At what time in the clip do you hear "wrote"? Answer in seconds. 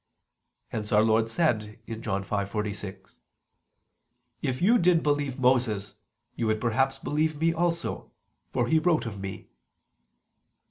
8.79-9.05